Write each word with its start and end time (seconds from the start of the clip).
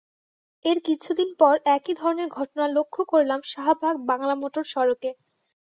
এর 0.65 0.77
কিছুদিন 0.87 1.29
পর 1.39 1.55
একই 1.75 1.93
ধরনের 1.93 2.29
ঘটনা 2.37 2.65
লক্ষ 2.77 2.95
করলাম 3.11 3.39
শাহবাগ 3.51 3.95
বাংলামোটর 4.09 4.65
সড়কে। 4.73 5.09